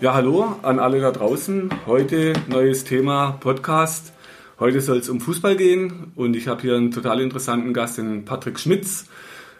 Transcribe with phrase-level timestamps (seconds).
[0.00, 1.70] Ja, hallo an alle da draußen.
[1.84, 4.12] Heute neues Thema Podcast.
[4.60, 8.24] Heute soll es um Fußball gehen und ich habe hier einen total interessanten Gast, den
[8.24, 9.06] Patrick Schmitz.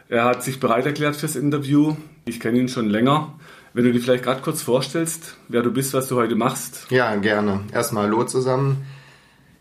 [0.09, 1.97] Er hat sich bereit erklärt fürs Interview.
[2.25, 3.33] Ich kenne ihn schon länger.
[3.75, 6.87] Wenn du dich vielleicht gerade kurz vorstellst, wer du bist, was du heute machst.
[6.91, 7.63] Ja, gerne.
[7.73, 8.87] Erstmal Hallo zusammen.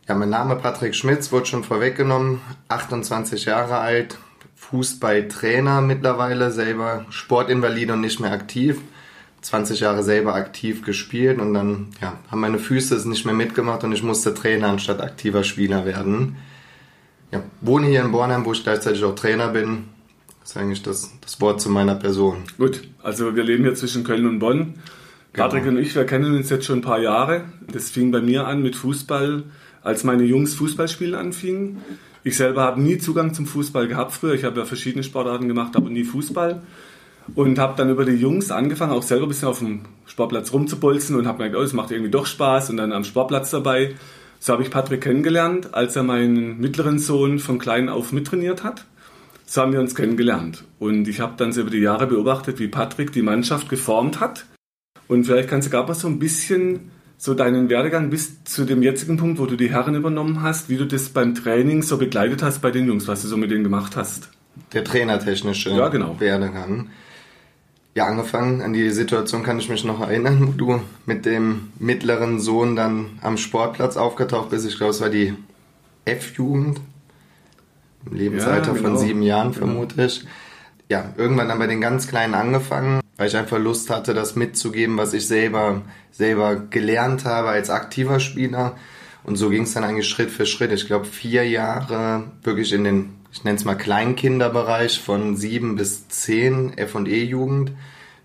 [0.08, 2.40] Ja, mein Name Patrick Schmitz wurde schon vorweggenommen.
[2.68, 4.20] 28 Jahre alt,
[4.54, 8.80] Fußballtrainer mittlerweile, selber Sportinvalide und nicht mehr aktiv.
[9.48, 13.82] 20 Jahre selber aktiv gespielt und dann ja, haben meine Füße es nicht mehr mitgemacht
[13.86, 16.36] und ich musste Trainer anstatt aktiver Spieler werden.
[17.32, 19.86] Ja, wohne hier in Bornheim, wo ich gleichzeitig auch Trainer bin.
[20.42, 22.44] Das ist eigentlich das, das Wort zu meiner Person.
[22.58, 24.76] Gut, also wir leben hier zwischen Köln und Bonn.
[25.32, 25.46] Genau.
[25.46, 27.46] Patrick und ich, wir kennen uns jetzt schon ein paar Jahre.
[27.72, 29.44] Das fing bei mir an mit Fußball,
[29.82, 31.78] als meine Jungs Fußballspielen anfingen.
[32.26, 34.34] Ich selber habe nie Zugang zum Fußball gehabt früher.
[34.34, 36.62] Ich habe ja verschiedene Sportarten gemacht, aber nie Fußball
[37.36, 41.16] und habe dann über die Jungs angefangen, auch selber ein bisschen auf dem Sportplatz rumzubolzen
[41.16, 43.96] und habe gemerkt, oh, es macht irgendwie doch Spaß und dann am Sportplatz dabei.
[44.40, 48.86] So habe ich Patrick kennengelernt, als er meinen mittleren Sohn von klein auf mittrainiert hat.
[49.46, 50.66] So haben wir uns kennengelernt.
[50.78, 54.46] Und ich habe dann so über die Jahre beobachtet, wie Patrick die Mannschaft geformt hat.
[55.08, 58.84] Und vielleicht kannst du gerade mal so ein bisschen so deinen Werdegang bis zu dem
[58.84, 62.44] jetzigen Punkt, wo du die Herren übernommen hast, wie du das beim Training so begleitet
[62.44, 64.30] hast bei den Jungs, was du so mit denen gemacht hast.
[64.74, 66.20] Der trainertechnische ja, genau.
[66.20, 66.90] Werdegang.
[67.98, 72.40] Ja, angefangen an die Situation kann ich mich noch erinnern, wo du mit dem mittleren
[72.40, 74.68] Sohn dann am Sportplatz aufgetaucht bist.
[74.68, 75.34] Ich glaube, es war die
[76.06, 76.80] F-Jugend.
[78.06, 78.90] Im Lebensalter ja, genau.
[78.90, 79.66] von sieben Jahren, genau.
[79.66, 80.28] vermute ich.
[80.90, 84.96] Ja, irgendwann dann bei den ganz Kleinen angefangen, weil ich einfach Lust hatte, das mitzugeben,
[85.00, 85.82] was ich selber,
[86.12, 88.78] selber gelernt habe als aktiver Spieler.
[89.28, 90.72] Und so ging es dann eigentlich Schritt für Schritt.
[90.72, 96.08] Ich glaube, vier Jahre wirklich in den ich nenne es mal Kleinkinderbereich von sieben bis
[96.08, 97.72] zehn F&E-Jugend.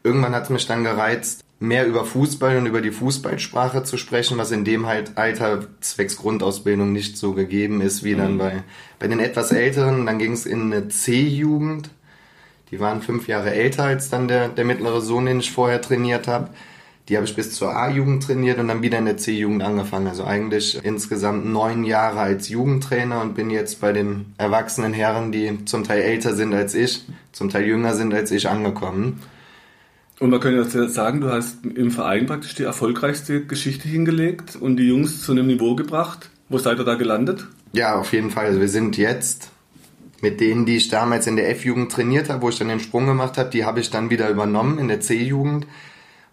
[0.03, 4.39] Irgendwann hat es mich dann gereizt, mehr über Fußball und über die Fußballsprache zu sprechen,
[4.39, 8.39] was in dem halt Alter zwecks Grundausbildung nicht so gegeben ist wie dann mhm.
[8.39, 8.63] bei,
[8.99, 10.07] bei den etwas Älteren.
[10.07, 11.91] Dann ging es in eine C-Jugend.
[12.71, 16.27] Die waren fünf Jahre älter als dann der, der mittlere Sohn, den ich vorher trainiert
[16.27, 16.49] habe.
[17.09, 20.07] Die habe ich bis zur A-Jugend trainiert und dann wieder in der C-Jugend angefangen.
[20.07, 25.65] Also eigentlich insgesamt neun Jahre als Jugendtrainer und bin jetzt bei den erwachsenen Herren, die
[25.65, 29.21] zum Teil älter sind als ich, zum Teil jünger sind als ich, angekommen.
[30.21, 34.77] Und man könnte jetzt sagen, du hast im Verein praktisch die erfolgreichste Geschichte hingelegt und
[34.77, 36.31] die Jungs zu einem Niveau gebracht.
[36.49, 37.49] Wo seid ihr da gelandet?
[37.73, 38.47] Ja, auf jeden Fall.
[38.47, 39.51] Also wir sind jetzt
[40.21, 43.07] mit denen, die ich damals in der F-Jugend trainiert habe, wo ich dann den Sprung
[43.07, 45.67] gemacht habe, die habe ich dann wieder übernommen in der C-Jugend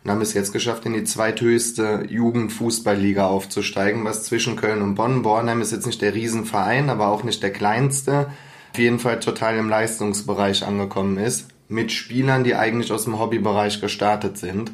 [0.03, 5.21] und haben es jetzt geschafft, in die zweithöchste Jugendfußballliga aufzusteigen, was zwischen Köln und Bonn.
[5.21, 8.27] Bornheim ist jetzt nicht der Riesenverein, aber auch nicht der kleinste.
[8.71, 11.49] Auf jeden Fall total im Leistungsbereich angekommen ist.
[11.67, 14.71] Mit Spielern, die eigentlich aus dem Hobbybereich gestartet sind.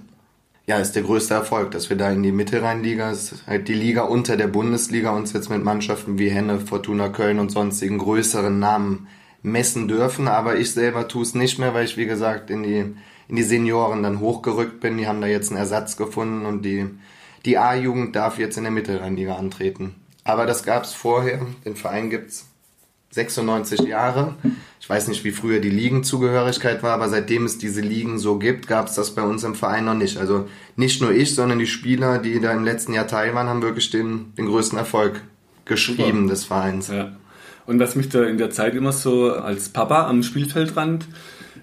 [0.67, 3.75] Ja, ist der größte Erfolg, dass wir da in die Mitte reinliga, ist halt die
[3.75, 8.57] Liga unter der Bundesliga uns jetzt mit Mannschaften wie Henne, Fortuna Köln und sonstigen größeren
[8.57, 9.07] Namen
[9.43, 10.27] messen dürfen.
[10.27, 12.95] Aber ich selber tue es nicht mehr, weil ich, wie gesagt, in die
[13.27, 14.97] in die Senioren dann hochgerückt bin.
[14.97, 16.87] Die haben da jetzt einen Ersatz gefunden und die,
[17.45, 19.95] die A-Jugend darf jetzt in der Mittelrheinliga antreten.
[20.23, 21.45] Aber das gab es vorher.
[21.65, 22.47] Den Verein gibt's
[23.11, 24.35] 96 Jahre.
[24.81, 28.67] Ich weiß nicht, wie früher die Ligenzugehörigkeit war, aber seitdem es diese Ligen so gibt,
[28.67, 30.17] gab es das bei uns im Verein noch nicht.
[30.17, 33.61] Also nicht nur ich, sondern die Spieler, die da im letzten Jahr teil waren, haben
[33.61, 35.21] wirklich den, den größten Erfolg
[35.63, 36.29] geschrieben Super.
[36.29, 36.87] des Vereins.
[36.89, 37.15] Ja.
[37.65, 41.07] Und was mich da in der Zeit immer so als Papa am Spielfeldrand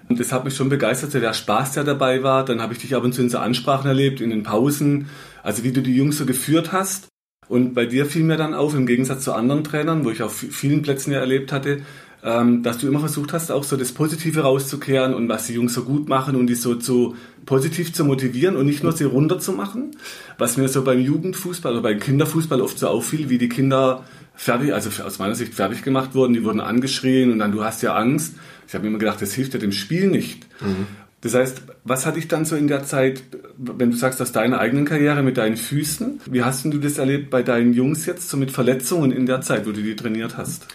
[0.09, 2.45] und das hat mich schon begeistert, der Spaß, der dabei war.
[2.45, 5.07] Dann habe ich dich ab und zu in so Ansprachen erlebt, in den Pausen,
[5.41, 7.07] also wie du die Jungs so geführt hast.
[7.47, 10.33] Und bei dir fiel mir dann auf, im Gegensatz zu anderen Trainern, wo ich auf
[10.33, 11.81] vielen Plätzen ja erlebt hatte,
[12.23, 15.73] ähm, dass du immer versucht hast, auch so das Positive rauszukehren und was die Jungs
[15.73, 19.91] so gut machen und die so zu positiv zu motivieren und nicht nur sie runterzumachen.
[20.37, 24.05] Was mir so beim Jugendfußball oder beim Kinderfußball oft so auffiel, wie die Kinder
[24.35, 27.81] fertig, also aus meiner Sicht fertig gemacht wurden, die wurden angeschrien und dann du hast
[27.83, 28.35] ja Angst.
[28.73, 30.47] Ich habe immer gedacht, das hilft ja dem Spiel nicht.
[30.59, 30.87] Mhm.
[31.21, 33.21] Das heißt, was hatte ich dann so in der Zeit,
[33.55, 37.29] wenn du sagst, aus deiner eigenen Karriere mit deinen Füßen, wie hast du das erlebt
[37.29, 40.65] bei deinen Jungs jetzt, so mit Verletzungen in der Zeit, wo du die trainiert hast?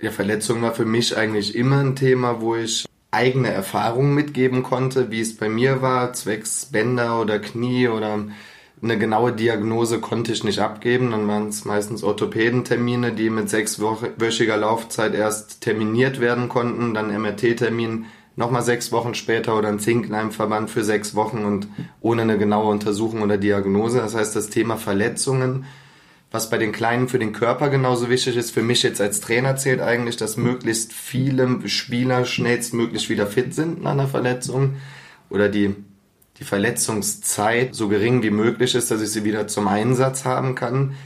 [0.00, 5.12] Ja, Verletzung war für mich eigentlich immer ein Thema, wo ich eigene Erfahrungen mitgeben konnte,
[5.12, 8.26] wie es bei mir war, zwecks Bänder oder Knie oder
[8.82, 11.10] eine genaue Diagnose konnte ich nicht abgeben.
[11.10, 16.94] Dann waren es meistens Orthopädentermine, die mit sechswöchiger Laufzeit erst terminiert werden konnten.
[16.94, 18.06] Dann MRT-Termin
[18.36, 21.68] nochmal sechs Wochen später oder ein Zinkleimverband für sechs Wochen und
[22.00, 23.98] ohne eine genaue Untersuchung oder Diagnose.
[23.98, 25.66] Das heißt, das Thema Verletzungen,
[26.30, 29.56] was bei den Kleinen für den Körper genauso wichtig ist, für mich jetzt als Trainer
[29.56, 34.76] zählt eigentlich, dass möglichst viele Spieler schnellstmöglich wieder fit sind nach einer Verletzung
[35.28, 35.74] oder die
[36.40, 40.96] die Verletzungszeit so gering wie möglich ist, dass ich sie wieder zum Einsatz haben kann.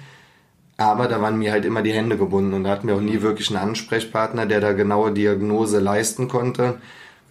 [0.76, 3.20] Aber da waren mir halt immer die Hände gebunden und da hatten wir auch nie
[3.20, 6.78] wirklich einen Ansprechpartner, der da genaue Diagnose leisten konnte.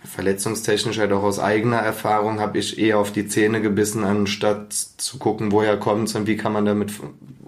[0.05, 5.17] Verletzungstechnisch halt auch aus eigener Erfahrung habe ich eher auf die Zähne gebissen, anstatt zu
[5.17, 6.91] gucken, woher kommt's und wie kann man damit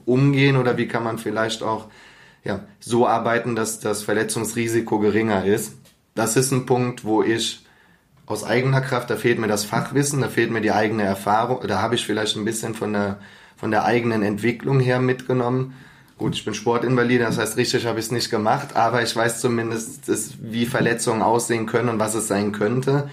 [0.05, 1.87] umgehen oder wie kann man vielleicht auch
[2.45, 5.73] ja, so arbeiten, dass das Verletzungsrisiko geringer ist.
[6.13, 7.64] Das ist ein Punkt, wo ich
[8.25, 11.81] aus eigener Kraft, da fehlt mir das Fachwissen, da fehlt mir die eigene Erfahrung, da
[11.81, 13.17] habe ich vielleicht ein bisschen von der,
[13.55, 15.75] von der eigenen Entwicklung her mitgenommen.
[16.17, 19.41] Gut, ich bin Sportinvalide, das heißt, richtig habe ich es nicht gemacht, aber ich weiß
[19.41, 20.07] zumindest,
[20.41, 23.09] wie Verletzungen aussehen können und was es sein könnte.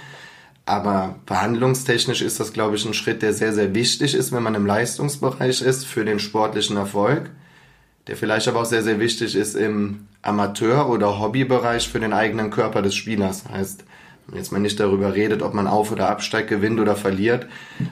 [0.64, 4.55] Aber behandlungstechnisch ist das, glaube ich, ein Schritt, der sehr, sehr wichtig ist, wenn man
[4.55, 7.31] im Leistungsbereich ist für den sportlichen Erfolg,
[8.06, 12.50] der vielleicht aber auch sehr, sehr wichtig ist im Amateur- oder Hobbybereich für den eigenen
[12.50, 13.44] Körper des Spielers.
[13.53, 13.85] Heißt,
[14.34, 17.46] jetzt mal nicht darüber redet, ob man auf- oder absteigt, gewinnt oder verliert,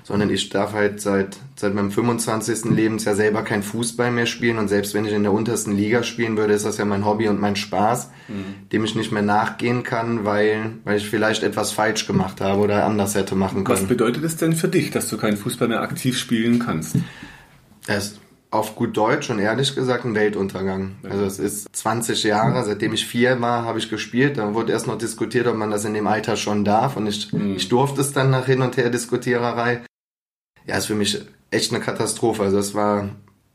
[0.05, 2.71] sondern ich darf halt seit, seit meinem 25.
[2.71, 6.37] Lebensjahr selber kein Fußball mehr spielen und selbst wenn ich in der untersten Liga spielen
[6.37, 8.69] würde, ist das ja mein Hobby und mein Spaß, mhm.
[8.73, 12.85] dem ich nicht mehr nachgehen kann, weil, weil ich vielleicht etwas falsch gemacht habe oder
[12.85, 13.81] anders hätte machen können.
[13.81, 16.97] Was bedeutet es denn für dich, dass du keinen Fußball mehr aktiv spielen kannst?
[17.87, 18.20] Es
[18.51, 20.97] auf gut Deutsch und ehrlich gesagt ein Weltuntergang.
[21.09, 24.39] Also es ist 20 Jahre, seitdem ich vier war, habe ich gespielt.
[24.39, 26.97] Da wurde erst noch diskutiert, ob man das in dem Alter schon darf.
[26.97, 27.57] Und ich, mhm.
[27.57, 29.83] ich durfte es dann nach hin und her Diskutiererei.
[30.67, 32.43] Ja, ist für mich echt eine Katastrophe.
[32.43, 33.11] Also es war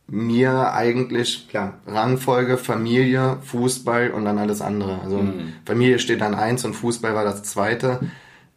[0.07, 5.01] mir eigentlich, klar, Rangfolge, Familie, Fußball und dann alles andere.
[5.01, 5.53] Also mhm.
[5.65, 7.99] Familie steht dann eins und Fußball war das zweite.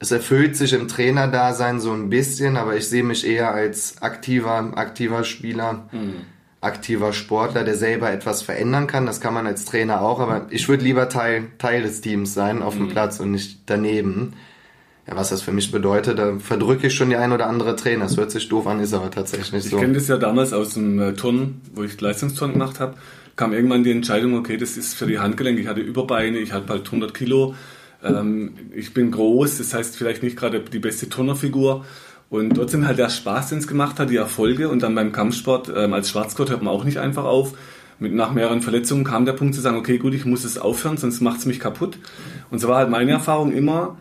[0.01, 4.73] Es erfüllt sich im Trainerdasein so ein bisschen, aber ich sehe mich eher als aktiver,
[4.77, 6.15] aktiver Spieler, mhm.
[6.61, 9.07] aktiver Sportler, der selber etwas verändern kann.
[9.07, 12.63] Das kann man als Trainer auch, aber ich würde lieber Teil, Teil des Teams sein
[12.63, 12.91] auf dem mhm.
[12.91, 14.35] Platz und nicht daneben.
[15.09, 18.05] Ja, was das für mich bedeutet, da verdrücke ich schon die ein oder andere Trainer.
[18.05, 19.77] Das hört sich doof an, ist aber tatsächlich ich so.
[19.77, 22.95] Ich kenne das ja damals aus dem äh, Turnen, wo ich Leistungsturnen gemacht habe.
[23.35, 25.63] Kam irgendwann die Entscheidung, okay, das ist für die Handgelenke.
[25.63, 27.55] Ich hatte Überbeine, ich hatte bald 100 Kilo
[28.03, 31.85] ähm, ich bin groß, das heißt vielleicht nicht gerade die beste Turnerfigur.
[32.31, 34.69] Und trotzdem halt der Spaß, den es gemacht hat, die Erfolge.
[34.69, 37.55] Und dann beim Kampfsport ähm, als Schwarzgurt hört man auch nicht einfach auf.
[37.99, 40.99] Mit, nach mehreren Verletzungen kam der Punkt zu sagen, okay, gut, ich muss es aufhören,
[40.99, 41.99] sonst macht es mich kaputt.
[42.51, 43.97] Und so war halt meine Erfahrung immer,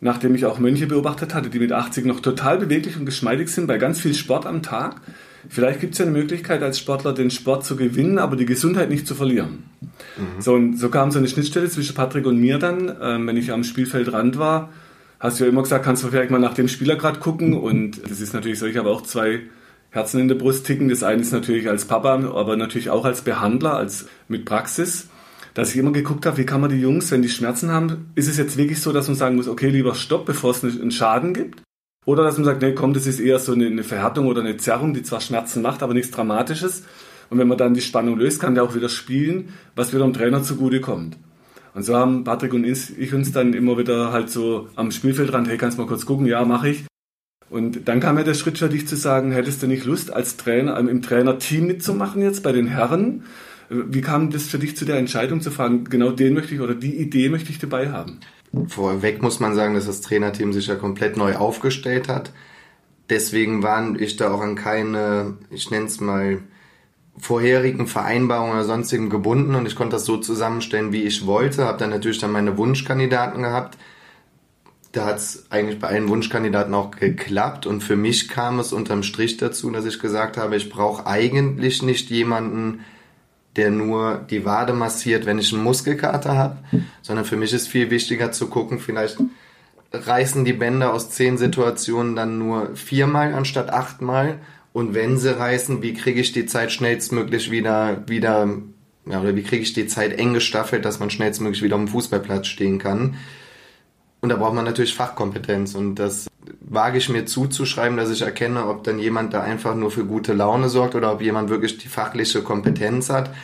[0.00, 3.66] nachdem ich auch Mönche beobachtet hatte, die mit 80 noch total beweglich und geschmeidig sind,
[3.66, 5.00] bei ganz viel Sport am Tag.
[5.48, 8.90] Vielleicht gibt es ja eine Möglichkeit, als Sportler den Sport zu gewinnen, aber die Gesundheit
[8.90, 9.64] nicht zu verlieren.
[10.16, 10.40] Mhm.
[10.40, 13.52] So, und so kam so eine Schnittstelle zwischen Patrick und mir dann, ähm, wenn ich
[13.52, 14.70] am Spielfeldrand war.
[15.18, 17.54] Hast du ja immer gesagt, kannst du vielleicht mal nach dem Spieler gerade gucken.
[17.54, 19.40] Und das ist natürlich so, ich habe auch zwei
[19.90, 20.88] Herzen in der Brust ticken.
[20.88, 25.08] Das eine ist natürlich als Papa, aber natürlich auch als Behandler, als mit Praxis.
[25.54, 28.26] Dass ich immer geguckt habe, wie kann man die Jungs, wenn die Schmerzen haben, ist
[28.26, 31.34] es jetzt wirklich so, dass man sagen muss, okay, lieber stopp, bevor es einen Schaden
[31.34, 31.62] gibt?
[32.04, 34.92] Oder dass man sagt, nee, komm, das ist eher so eine, Verhärtung oder eine Zerrung,
[34.92, 36.84] die zwar Schmerzen macht, aber nichts Dramatisches.
[37.30, 40.12] Und wenn man dann die Spannung löst, kann der auch wieder spielen, was wieder dem
[40.12, 41.16] Trainer zugute kommt.
[41.74, 45.56] Und so haben Patrick und ich uns dann immer wieder halt so am Spielfeldrand, hey,
[45.56, 46.26] kannst du mal kurz gucken?
[46.26, 46.84] Ja, mache ich.
[47.48, 50.36] Und dann kam ja der Schritt für dich zu sagen, hättest du nicht Lust, als
[50.36, 53.24] Trainer im Trainerteam mitzumachen jetzt bei den Herren?
[53.68, 56.74] Wie kam das für dich zu der Entscheidung zu fragen, genau den möchte ich oder
[56.74, 58.18] die Idee möchte ich dabei haben?
[58.66, 62.32] Vorweg muss man sagen, dass das Trainerteam sich ja komplett neu aufgestellt hat.
[63.08, 66.42] Deswegen waren ich da auch an keine, ich nenne es mal,
[67.18, 71.66] vorherigen Vereinbarungen oder sonstigen gebunden und ich konnte das so zusammenstellen, wie ich wollte.
[71.66, 73.76] Habe dann natürlich dann meine Wunschkandidaten gehabt.
[74.92, 79.02] Da hat es eigentlich bei allen Wunschkandidaten auch geklappt und für mich kam es unterm
[79.02, 82.80] Strich dazu, dass ich gesagt habe, ich brauche eigentlich nicht jemanden,
[83.56, 86.58] der nur die Wade massiert, wenn ich einen Muskelkater habe,
[87.02, 89.18] sondern für mich ist viel wichtiger zu gucken, vielleicht
[89.92, 94.38] reißen die Bänder aus zehn Situationen dann nur viermal anstatt achtmal
[94.72, 98.48] und wenn sie reißen, wie kriege ich die Zeit schnellstmöglich wieder, wieder,
[99.06, 101.88] ja, oder wie kriege ich die Zeit eng gestaffelt, dass man schnellstmöglich wieder auf dem
[101.88, 103.16] Fußballplatz stehen kann.
[104.22, 106.28] Und da braucht man natürlich Fachkompetenz und das
[106.60, 110.32] wage ich mir zuzuschreiben, dass ich erkenne, ob dann jemand da einfach nur für gute
[110.32, 113.34] Laune sorgt oder ob jemand wirklich die fachliche Kompetenz hat.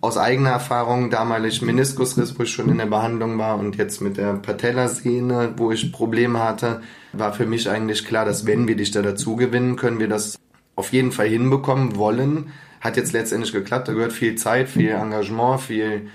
[0.00, 4.16] Aus eigener Erfahrung, damals Meniskusriss, wo ich schon in der Behandlung war und jetzt mit
[4.16, 6.80] der Patellasehne, wo ich Probleme hatte,
[7.12, 10.38] war für mich eigentlich klar, dass wenn wir dich da dazu gewinnen, können wir das
[10.74, 12.50] auf jeden Fall hinbekommen wollen.
[12.80, 13.88] Hat jetzt letztendlich geklappt.
[13.88, 16.08] Da gehört viel Zeit, viel Engagement, viel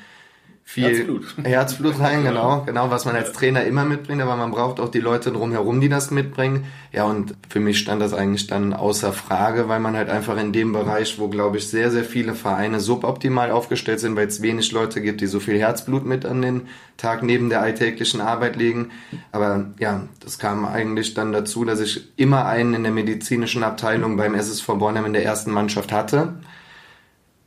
[0.69, 4.79] viel Herzblut, Herzblut rein, genau, genau, was man als Trainer immer mitbringt, aber man braucht
[4.79, 6.65] auch die Leute drumherum, die das mitbringen.
[6.91, 10.53] Ja, und für mich stand das eigentlich dann außer Frage, weil man halt einfach in
[10.53, 14.71] dem Bereich, wo, glaube ich, sehr, sehr viele Vereine suboptimal aufgestellt sind, weil es wenig
[14.71, 18.91] Leute gibt, die so viel Herzblut mit an den Tag neben der alltäglichen Arbeit legen.
[19.31, 24.17] Aber ja, das kam eigentlich dann dazu, dass ich immer einen in der medizinischen Abteilung
[24.17, 26.35] beim SSV Bornheim in der ersten Mannschaft hatte,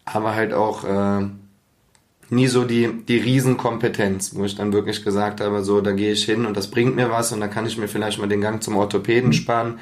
[0.07, 0.83] aber halt auch...
[0.83, 1.27] Äh,
[2.33, 6.25] nie so die, die Riesenkompetenz, wo ich dann wirklich gesagt habe, so, da gehe ich
[6.25, 8.63] hin und das bringt mir was und da kann ich mir vielleicht mal den Gang
[8.63, 9.79] zum Orthopäden sparen.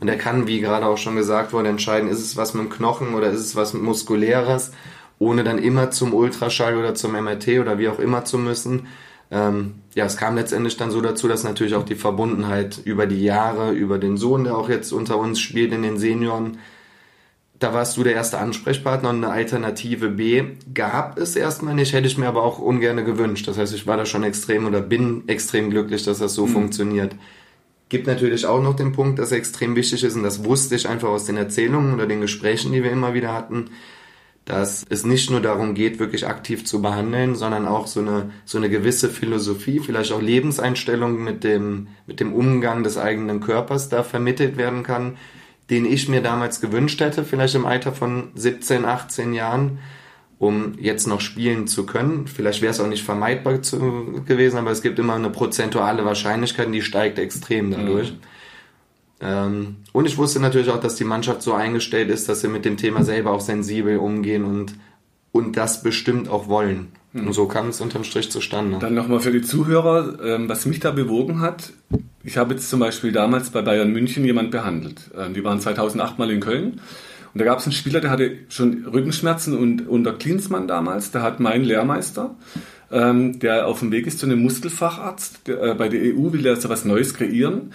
[0.00, 2.70] Und er kann, wie gerade auch schon gesagt wurde, entscheiden, ist es was mit dem
[2.70, 4.72] Knochen oder ist es was Muskuläres,
[5.20, 8.88] ohne dann immer zum Ultraschall oder zum MRT oder wie auch immer zu müssen.
[9.30, 13.22] Ähm, ja, es kam letztendlich dann so dazu, dass natürlich auch die Verbundenheit über die
[13.22, 16.58] Jahre, über den Sohn, der auch jetzt unter uns spielt in den Senioren,
[17.64, 20.44] da warst du der erste Ansprechpartner und eine Alternative B
[20.74, 23.48] gab es erstmal nicht, hätte ich mir aber auch ungern gewünscht.
[23.48, 26.52] Das heißt, ich war da schon extrem oder bin extrem glücklich, dass das so mhm.
[26.52, 27.16] funktioniert.
[27.88, 31.08] Gibt natürlich auch noch den Punkt, dass extrem wichtig ist, und das wusste ich einfach
[31.08, 33.70] aus den Erzählungen oder den Gesprächen, die wir immer wieder hatten,
[34.44, 38.58] dass es nicht nur darum geht, wirklich aktiv zu behandeln, sondern auch so eine, so
[38.58, 44.02] eine gewisse Philosophie, vielleicht auch Lebenseinstellung mit dem, mit dem Umgang des eigenen Körpers da
[44.02, 45.16] vermittelt werden kann,
[45.70, 49.78] den ich mir damals gewünscht hätte, vielleicht im Alter von 17, 18 Jahren,
[50.38, 52.26] um jetzt noch spielen zu können.
[52.26, 56.72] Vielleicht wäre es auch nicht vermeidbar zu, gewesen, aber es gibt immer eine prozentuale Wahrscheinlichkeit,
[56.72, 58.12] die steigt extrem dadurch.
[58.12, 58.18] Mhm.
[59.20, 62.64] Ähm, und ich wusste natürlich auch, dass die Mannschaft so eingestellt ist, dass sie mit
[62.64, 64.74] dem Thema selber auch sensibel umgehen und,
[65.32, 66.92] und das bestimmt auch wollen.
[67.14, 68.78] Und so kam es unterm Strich zustande.
[68.80, 71.72] Dann nochmal für die Zuhörer, ähm, was mich da bewogen hat.
[72.24, 75.10] Ich habe jetzt zum Beispiel damals bei Bayern München jemand behandelt.
[75.16, 76.80] Ähm, die waren 2008 mal in Köln.
[77.34, 81.20] Und da gab es einen Spieler, der hatte schon Rückenschmerzen und unter Klinsmann damals, da
[81.20, 82.34] hat mein Lehrmeister,
[82.92, 86.56] ähm, der auf dem Weg ist zu einem Muskelfacharzt, äh, bei der EU will er
[86.56, 87.72] so was Neues kreieren.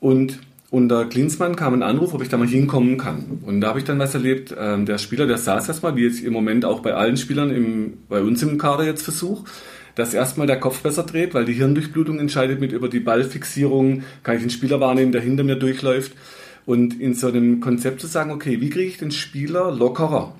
[0.00, 0.38] Und
[0.70, 3.40] unter Klinsmann kam ein Anruf, ob ich da mal hinkommen kann.
[3.44, 4.54] Und da habe ich dann was erlebt.
[4.56, 7.94] Ähm, der Spieler, der saß erstmal, wie jetzt im Moment auch bei allen Spielern im,
[8.08, 9.44] bei uns im Kader jetzt Versuch,
[10.00, 14.36] dass erstmal der Kopf besser dreht, weil die Hirndurchblutung entscheidet mit über die Ballfixierung, kann
[14.36, 16.12] ich den Spieler wahrnehmen, der hinter mir durchläuft.
[16.66, 20.34] Und in so einem Konzept zu sagen, okay, wie kriege ich den Spieler lockerer?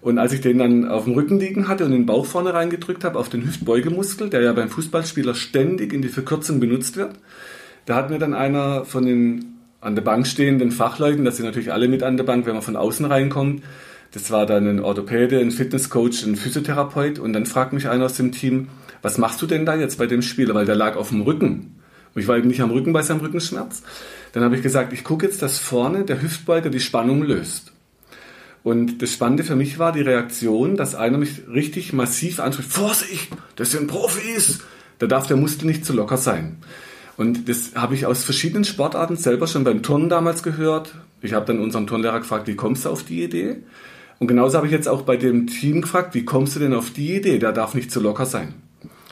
[0.00, 3.04] Und als ich den dann auf dem Rücken liegen hatte und den Bauch vorne reingedrückt
[3.04, 7.16] habe, auf den Hüftbeugemuskel, der ja beim Fußballspieler ständig in die Verkürzung benutzt wird,
[7.86, 11.72] da hat mir dann einer von den an der Bank stehenden Fachleuten, das sind natürlich
[11.72, 13.62] alle mit an der Bank, wenn man von außen reinkommt,
[14.12, 18.14] das war dann ein Orthopäde, ein Fitnesscoach, ein Physiotherapeut und dann fragt mich einer aus
[18.14, 18.68] dem Team,
[19.02, 20.54] was machst du denn da jetzt bei dem Spieler?
[20.54, 21.76] Weil der lag auf dem Rücken.
[22.14, 23.82] Und ich war eben nicht am Rücken bei seinem Rückenschmerz.
[24.32, 27.72] Dann habe ich gesagt, ich gucke jetzt, dass vorne der Hüftbeuger die Spannung löst.
[28.64, 32.70] Und das Spannende für mich war die Reaktion, dass einer mich richtig massiv anspricht.
[32.72, 34.60] Vorsicht, das sind Profis!
[34.98, 36.56] Da darf der Muskel nicht zu locker sein.
[37.16, 40.94] Und das habe ich aus verschiedenen Sportarten selber schon beim Turnen damals gehört.
[41.20, 43.58] Ich habe dann unseren Turnlehrer gefragt, wie kommst du auf die Idee?
[44.18, 46.90] Und genauso habe ich jetzt auch bei dem Team gefragt, wie kommst du denn auf
[46.90, 47.38] die Idee?
[47.38, 48.54] Der darf nicht zu locker sein.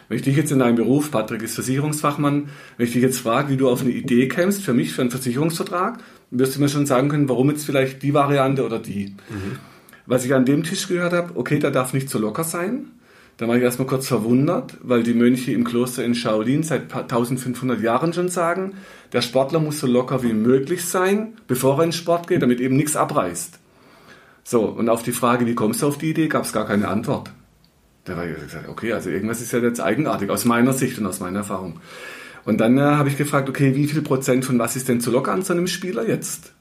[0.08, 3.50] Wenn ich dich jetzt in deinem Beruf, Patrick ist Versicherungsfachmann, wenn ich dich jetzt frage,
[3.50, 5.98] wie du auf eine Idee kämst für mich, für einen Versicherungsvertrag,
[6.30, 9.16] wirst du mir schon sagen können, warum jetzt vielleicht die Variante oder die.
[9.28, 9.58] Mhm.
[10.06, 12.86] Was ich an dem Tisch gehört habe, okay, der darf nicht zu locker sein.
[13.36, 17.80] Da war ich erstmal kurz verwundert, weil die Mönche im Kloster in Shaolin seit 1500
[17.80, 18.74] Jahren schon sagen,
[19.12, 22.76] der Sportler muss so locker wie möglich sein, bevor er in Sport geht, damit eben
[22.76, 23.58] nichts abreißt.
[24.48, 26.86] So, und auf die Frage, wie kommst du auf die Idee, gab es gar keine
[26.86, 27.32] Antwort.
[28.04, 31.06] Da war ich gesagt, okay, also irgendwas ist ja jetzt eigenartig, aus meiner Sicht und
[31.06, 31.80] aus meiner Erfahrung.
[32.44, 35.10] Und dann äh, habe ich gefragt, okay, wie viel Prozent von was ist denn zu
[35.10, 36.52] locker an so einem Spieler jetzt?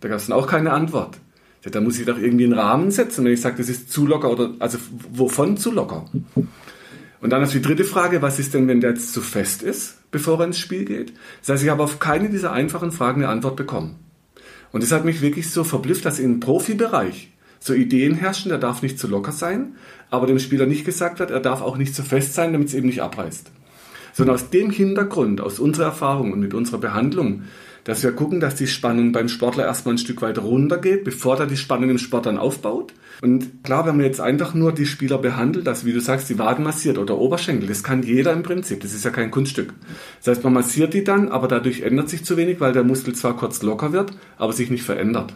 [0.00, 1.18] Da gab es dann auch keine Antwort.
[1.62, 4.30] Da muss ich doch irgendwie einen Rahmen setzen, wenn ich sage, das ist zu locker
[4.30, 4.76] oder also
[5.10, 6.04] wovon zu locker?
[7.22, 9.96] Und dann ist die dritte Frage, was ist denn, wenn der jetzt zu fest ist,
[10.10, 11.14] bevor er ins Spiel geht?
[11.40, 14.03] Das heißt, ich habe auf keine dieser einfachen Fragen eine Antwort bekommen.
[14.74, 17.28] Und das hat mich wirklich so verblüfft, dass im Profibereich
[17.60, 19.76] so Ideen herrschen, der darf nicht zu locker sein,
[20.10, 22.74] aber dem Spieler nicht gesagt wird, er darf auch nicht zu fest sein, damit es
[22.74, 23.52] eben nicht abreißt.
[24.14, 27.42] Sondern aus dem Hintergrund, aus unserer Erfahrung und mit unserer Behandlung
[27.84, 31.46] dass wir gucken, dass die Spannung beim Sportler erstmal ein Stück weiter runtergeht, bevor er
[31.46, 32.94] die Spannung im Sport dann aufbaut.
[33.20, 36.38] Und klar, wenn man jetzt einfach nur die Spieler behandelt, dass, wie du sagst, die
[36.38, 39.74] Waden massiert oder Oberschenkel, das kann jeder im Prinzip, das ist ja kein Kunststück.
[40.18, 43.14] Das heißt, man massiert die dann, aber dadurch ändert sich zu wenig, weil der Muskel
[43.14, 45.34] zwar kurz locker wird, aber sich nicht verändert.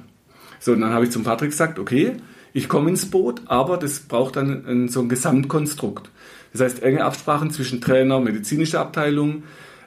[0.58, 2.16] So, und dann habe ich zum Patrick gesagt, okay,
[2.54, 6.10] ich komme ins Boot, aber das braucht dann so ein Gesamtkonstrukt.
[6.52, 9.42] Das heißt, enge Absprachen zwischen Trainer, medizinischer Abteilung,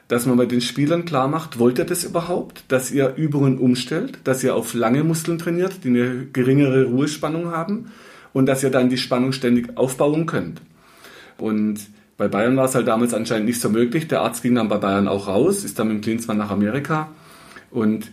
[0.08, 4.18] dass man bei den Spielern klar macht, wollt ihr das überhaupt, dass ihr Übungen umstellt,
[4.24, 7.90] dass ihr auf lange Muskeln trainiert, die eine geringere Ruhespannung haben
[8.32, 10.60] und dass ihr dann die Spannung ständig aufbauen könnt.
[11.38, 11.80] Und
[12.18, 14.06] bei Bayern war es halt damals anscheinend nicht so möglich.
[14.06, 17.08] Der Arzt ging dann bei Bayern auch raus, ist dann mit dem Klinsmann nach Amerika.
[17.70, 18.12] Und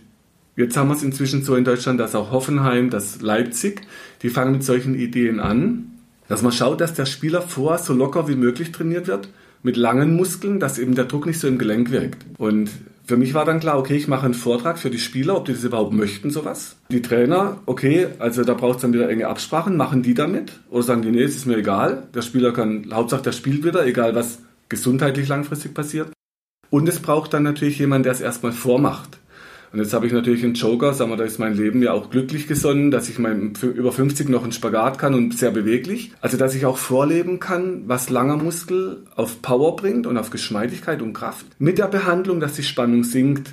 [0.56, 3.82] jetzt haben wir es inzwischen so in Deutschland, dass auch Hoffenheim, dass Leipzig,
[4.22, 5.99] die fangen mit solchen Ideen an,
[6.30, 9.28] dass man schaut, dass der Spieler vor so locker wie möglich trainiert wird,
[9.64, 12.24] mit langen Muskeln, dass eben der Druck nicht so im Gelenk wirkt.
[12.38, 12.70] Und
[13.04, 15.52] für mich war dann klar, okay, ich mache einen Vortrag für die Spieler, ob die
[15.52, 16.76] das überhaupt möchten, sowas.
[16.92, 20.60] Die Trainer, okay, also da braucht es dann wieder enge Absprachen, machen die damit?
[20.70, 23.84] Oder sagen die, nee, es ist mir egal, der Spieler kann, Hauptsache der spielt wieder,
[23.84, 26.12] egal was gesundheitlich langfristig passiert.
[26.70, 29.18] Und es braucht dann natürlich jemand, der es erstmal vormacht.
[29.72, 32.10] Und jetzt habe ich natürlich einen Joker, sagen wir, da ist mein Leben ja auch
[32.10, 36.12] glücklich gesonnen, dass ich mein, über 50 noch einen Spagat kann und sehr beweglich.
[36.20, 41.02] Also, dass ich auch vorleben kann, was langer Muskel auf Power bringt und auf Geschmeidigkeit
[41.02, 41.46] und Kraft.
[41.58, 43.52] Mit der Behandlung, dass die Spannung sinkt.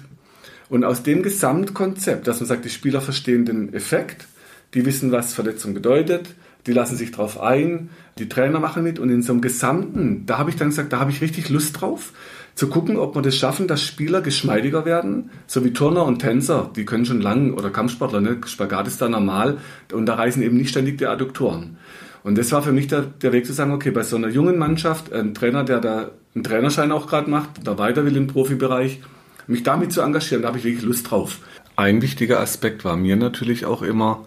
[0.70, 4.28] Und aus dem Gesamtkonzept, dass man sagt, die Spieler verstehen den Effekt,
[4.74, 6.36] die wissen, was Verletzung bedeutet,
[6.68, 10.38] die lassen sich drauf ein, die Trainer machen mit und in so einem Gesamten, da
[10.38, 12.14] habe ich dann gesagt, da habe ich richtig Lust drauf,
[12.56, 16.72] zu gucken, ob wir das schaffen, dass Spieler geschmeidiger werden, so wie Turner und Tänzer,
[16.76, 18.38] die können schon lang, oder Kampfsportler, ne?
[18.46, 19.58] Spagat ist da normal
[19.94, 21.78] und da reißen eben nicht ständig die Adduktoren.
[22.24, 24.58] Und das war für mich der, der Weg zu sagen, okay, bei so einer jungen
[24.58, 29.02] Mannschaft, ein Trainer, der da einen Trainerschein auch gerade macht, da weiter will im Profibereich,
[29.46, 31.40] mich damit zu engagieren, da habe ich wirklich Lust drauf.
[31.76, 34.26] Ein wichtiger Aspekt war mir natürlich auch immer,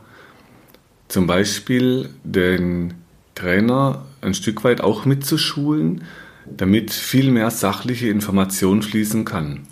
[1.10, 2.94] zum Beispiel den
[3.34, 6.04] Trainer ein Stück weit auch mitzuschulen,
[6.46, 9.66] damit viel mehr sachliche Information fließen kann.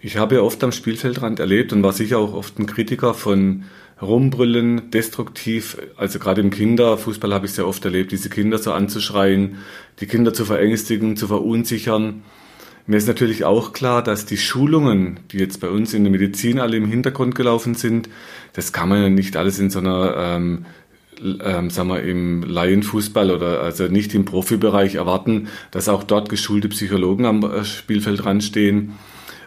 [0.00, 3.64] Ich habe ja oft am Spielfeldrand erlebt und war sicher auch oft ein Kritiker von
[4.02, 9.58] Rumbrüllen, destruktiv, also gerade im Kinderfußball habe ich sehr oft erlebt, diese Kinder so anzuschreien,
[10.00, 12.22] die Kinder zu verängstigen, zu verunsichern.
[12.88, 16.58] Mir ist natürlich auch klar, dass die Schulungen, die jetzt bei uns in der Medizin
[16.58, 18.08] alle im Hintergrund gelaufen sind,
[18.54, 20.64] das kann man ja nicht alles in so einer ähm,
[21.44, 26.70] ähm, sagen wir, im Laienfußball oder also nicht im Profibereich erwarten, dass auch dort geschulte
[26.70, 28.94] Psychologen am äh, Spielfeld stehen.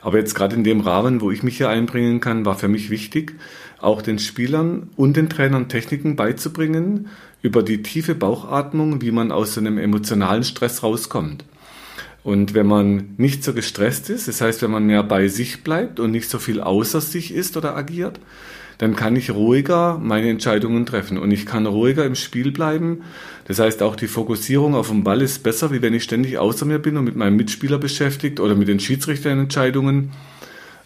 [0.02, 2.92] Aber jetzt gerade in dem Rahmen, wo ich mich hier einbringen kann, war für mich
[2.92, 3.34] wichtig,
[3.80, 7.08] auch den Spielern und den Trainern Techniken beizubringen
[7.42, 11.44] über die tiefe Bauchatmung, wie man aus so einem emotionalen Stress rauskommt.
[12.24, 16.00] Und wenn man nicht so gestresst ist, das heißt, wenn man mehr bei sich bleibt
[16.00, 18.20] und nicht so viel außer sich ist oder agiert,
[18.78, 23.04] dann kann ich ruhiger meine Entscheidungen treffen und ich kann ruhiger im Spiel bleiben.
[23.46, 26.66] Das heißt, auch die Fokussierung auf den Ball ist besser, wie wenn ich ständig außer
[26.66, 30.12] mir bin und mit meinem Mitspieler beschäftigt oder mit den Schiedsrichterentscheidungen.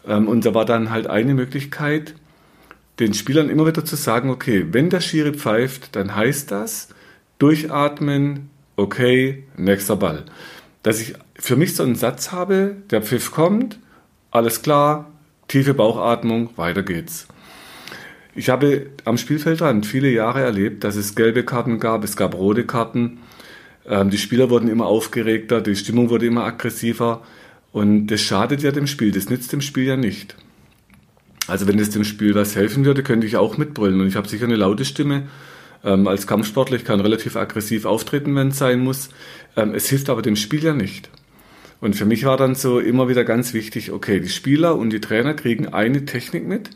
[0.07, 2.15] Ähm, und da war dann halt eine Möglichkeit,
[2.99, 6.89] den Spielern immer wieder zu sagen, okay, wenn der Schiri pfeift, dann heißt das,
[7.39, 10.25] durchatmen, okay, nächster Ball.
[10.83, 13.77] Dass ich für mich so einen Satz habe, der Pfiff kommt,
[14.31, 15.11] alles klar,
[15.47, 17.27] tiefe Bauchatmung, weiter geht's.
[18.33, 22.65] Ich habe am Spielfeldrand viele Jahre erlebt, dass es gelbe Karten gab, es gab rote
[22.65, 23.19] Karten.
[23.87, 27.21] Ähm, die Spieler wurden immer aufgeregter, die Stimmung wurde immer aggressiver.
[27.71, 30.35] Und das schadet ja dem Spiel, das nützt dem Spiel ja nicht.
[31.45, 34.01] Also wenn es dem Spiel was helfen würde, könnte ich auch mitbrüllen.
[34.01, 35.27] Und ich habe sicher eine laute Stimme.
[35.83, 39.09] Ähm, als Kampfsportler, ich kann relativ aggressiv auftreten, wenn es sein muss.
[39.55, 41.11] Ähm, es hilft aber dem Spiel ja nicht.
[41.81, 45.01] Und für mich war dann so immer wieder ganz wichtig, okay, die Spieler und die
[45.01, 46.69] Trainer kriegen eine Technik mit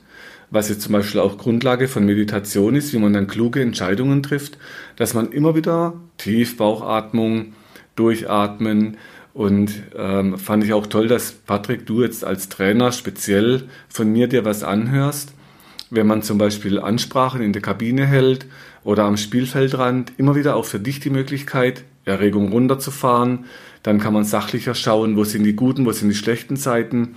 [0.51, 4.57] was jetzt zum Beispiel auch Grundlage von Meditation ist, wie man dann kluge Entscheidungen trifft,
[4.95, 7.53] dass man immer wieder tief Bauchatmung,
[7.95, 8.97] durchatmen
[9.33, 14.27] und ähm, fand ich auch toll, dass Patrick, du jetzt als Trainer speziell von mir
[14.27, 15.33] dir was anhörst,
[15.91, 18.45] wenn man zum Beispiel Ansprachen in der Kabine hält
[18.83, 23.45] oder am Spielfeldrand, immer wieder auch für dich die Möglichkeit, Erregung runterzufahren.
[23.83, 27.15] Dann kann man sachlicher schauen, wo sind die guten, wo sind die schlechten Seiten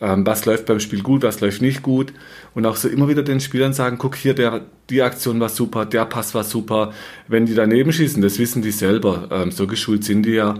[0.00, 2.12] ähm, was läuft beim Spiel gut, was läuft nicht gut.
[2.54, 5.84] Und auch so immer wieder den Spielern sagen, guck hier, der, die Aktion war super,
[5.84, 6.92] der Pass war super.
[7.28, 9.28] Wenn die daneben schießen, das wissen die selber.
[9.30, 10.54] Ähm, so geschult sind die ja.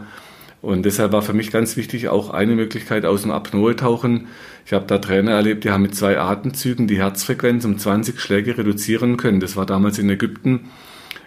[0.62, 4.26] Und deshalb war für mich ganz wichtig auch eine Möglichkeit aus dem Apnoe-Tauchen.
[4.66, 8.58] Ich habe da Trainer erlebt, die haben mit zwei Atemzügen die Herzfrequenz um 20 Schläge
[8.58, 9.40] reduzieren können.
[9.40, 10.68] Das war damals in Ägypten.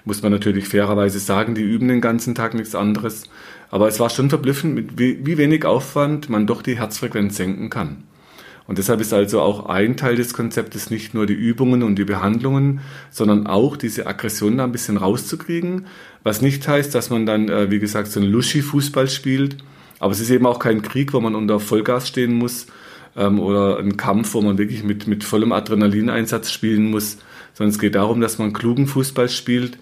[0.06, 3.24] Muss man natürlich fairerweise sagen, die üben den ganzen Tag nichts anderes.
[3.72, 8.04] Aber es war schon verblüffend, mit wie, wenig Aufwand man doch die Herzfrequenz senken kann.
[8.68, 12.06] Und deshalb ist also auch ein Teil des Konzeptes nicht nur die Übungen und die
[12.06, 12.80] Behandlungen,
[13.12, 15.88] sondern auch diese Aggression da ein bisschen rauszukriegen.
[16.24, 19.58] Was nicht heißt, dass man dann, äh, wie gesagt, so ein Luschi-Fußball spielt.
[20.00, 22.68] Aber es ist eben auch kein Krieg, wo man unter Vollgas stehen muss
[23.16, 27.18] ähm, oder ein Kampf, wo man wirklich mit, mit vollem Adrenalineinsatz spielen muss,
[27.54, 29.78] sondern es geht darum, dass man klugen Fußball spielt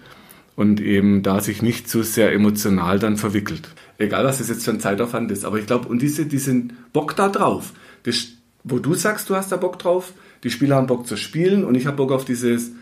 [0.56, 3.68] und eben da sich nicht zu so sehr emotional dann verwickelt.
[3.98, 5.44] Egal, was das jetzt für ein Zeitaufwand ist.
[5.44, 8.28] Aber ich glaube, und diese, diesen Bock da drauf, das,
[8.64, 10.12] wo du sagst, du hast da Bock drauf,
[10.44, 12.72] die Spieler haben Bock zu spielen und ich habe Bock auf dieses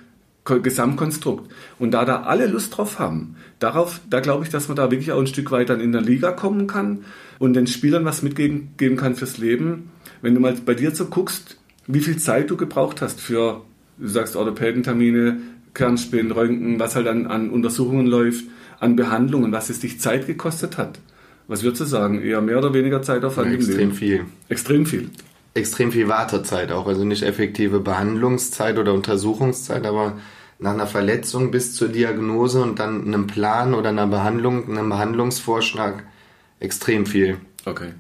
[0.44, 1.52] Gesamtkonstrukt.
[1.78, 5.12] Und da da alle Lust drauf haben, darauf, da glaube ich, dass man da wirklich
[5.12, 7.04] auch ein Stück weit dann in der Liga kommen kann
[7.38, 9.90] und den Spielern was mitgeben geben kann fürs Leben.
[10.22, 13.62] Wenn du mal bei dir so guckst, wie viel Zeit du gebraucht hast für,
[13.98, 15.38] du sagst Orthopädentermine,
[15.74, 18.44] Kernspinnen, Röntgen, was halt an, an Untersuchungen läuft,
[18.80, 20.98] an Behandlungen, was es dich Zeit gekostet hat.
[21.48, 22.22] Was würdest du sagen?
[22.22, 23.70] Eher mehr oder weniger Zeitaufwand ja, im Leben?
[23.70, 24.24] Extrem viel.
[24.48, 25.11] Extrem viel.
[25.54, 30.16] Extrem viel Wartezeit auch, also nicht effektive Behandlungszeit oder Untersuchungszeit, aber
[30.61, 36.04] nach einer Verletzung bis zur Diagnose und dann einem Plan oder einer Behandlung, einem Behandlungsvorschlag
[36.61, 37.38] extrem viel.
[37.64, 37.94] Okay.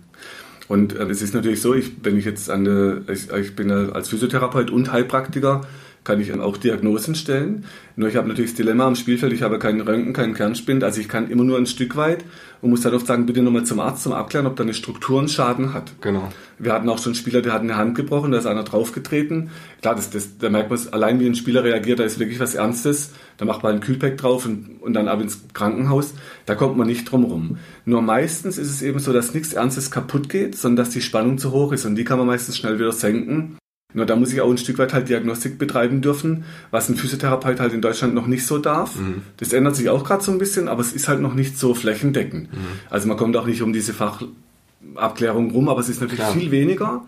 [0.68, 3.72] Und äh, es ist natürlich so, ich, wenn ich jetzt an der, ich, ich bin
[3.72, 5.62] als Physiotherapeut und Heilpraktiker,
[6.04, 7.64] kann ich auch Diagnosen stellen.
[7.96, 11.00] Nur ich habe natürlich das Dilemma am Spielfeld, ich habe keinen Röntgen, keinen Kernspind, also
[11.00, 12.24] ich kann immer nur ein Stück weit
[12.62, 15.18] und muss halt oft sagen, bitte nochmal zum Arzt zum Abklären, ob da eine Struktur
[15.18, 15.92] einen Schaden hat.
[16.00, 16.30] Genau.
[16.58, 19.50] Wir hatten auch schon Spieler, der hat eine Hand gebrochen, da ist einer draufgetreten.
[19.82, 22.54] Klar, das, das, da merkt man allein, wie ein Spieler reagiert, da ist wirklich was
[22.54, 23.12] Ernstes.
[23.36, 26.14] Da macht man ein Kühlpack drauf und, und dann ab ins Krankenhaus.
[26.46, 27.58] Da kommt man nicht drum rum.
[27.84, 31.38] Nur meistens ist es eben so, dass nichts Ernstes kaputt geht, sondern dass die Spannung
[31.38, 33.59] zu hoch ist und die kann man meistens schnell wieder senken.
[33.92, 37.60] Nur da muss ich auch ein Stück weit halt Diagnostik betreiben dürfen, was ein Physiotherapeut
[37.60, 38.96] halt in Deutschland noch nicht so darf.
[38.96, 39.22] Mhm.
[39.38, 41.74] Das ändert sich auch gerade so ein bisschen, aber es ist halt noch nicht so
[41.74, 42.52] flächendeckend.
[42.52, 42.58] Mhm.
[42.88, 46.32] Also man kommt auch nicht um diese Fachabklärung rum, aber es ist natürlich Klar.
[46.32, 47.02] viel weniger.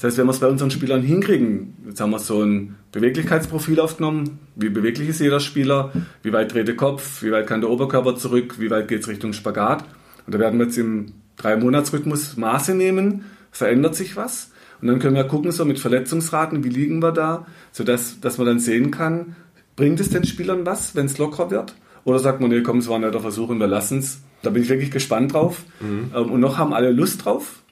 [0.00, 3.80] Das heißt, wenn wir es bei unseren Spielern hinkriegen, jetzt haben wir so ein Beweglichkeitsprofil
[3.80, 7.68] aufgenommen, wie beweglich ist jeder Spieler, wie weit dreht der Kopf, wie weit kann der
[7.68, 9.84] Oberkörper zurück, wie weit geht es Richtung Spagat.
[10.24, 14.49] Und da werden wir jetzt im Drei-Monats-Rhythmus Maße nehmen, verändert sich was.
[14.80, 18.46] Und dann können wir gucken, so mit Verletzungsraten, wie liegen wir da, sodass dass man
[18.46, 19.36] dann sehen kann,
[19.76, 21.74] bringt es den Spielern was, wenn es locker wird?
[22.04, 24.20] Oder sagt man, nee, komm, es war ein netter Versuch und wir lassen es.
[24.42, 25.64] Da bin ich wirklich gespannt drauf.
[25.80, 26.10] Mhm.
[26.14, 27.62] Ähm, und noch haben alle Lust drauf.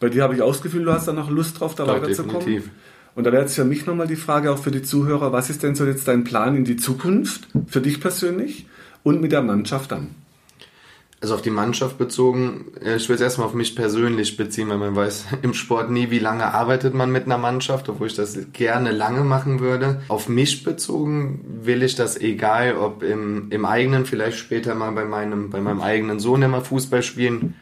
[0.00, 2.40] Bei dir habe ich auch das Gefühl, du hast da noch Lust drauf, da weiterzukommen.
[2.40, 2.70] Definitiv.
[3.14, 5.62] Und da wäre jetzt für mich nochmal die Frage, auch für die Zuhörer, was ist
[5.62, 8.66] denn so jetzt dein Plan in die Zukunft, für dich persönlich
[9.02, 10.08] und mit der Mannschaft dann?
[11.22, 14.96] Also auf die Mannschaft bezogen, ich will es erstmal auf mich persönlich beziehen, weil man
[14.96, 18.90] weiß im Sport nie, wie lange arbeitet man mit einer Mannschaft, obwohl ich das gerne
[18.90, 20.00] lange machen würde.
[20.08, 25.04] Auf mich bezogen will ich das egal, ob im, im eigenen, vielleicht später mal bei
[25.04, 27.54] meinem, bei meinem eigenen Sohn immer Fußball spielen.